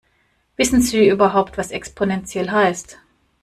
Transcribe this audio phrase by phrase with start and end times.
[0.55, 2.97] Wissen Sie überhaupt, was exponentiell heißt?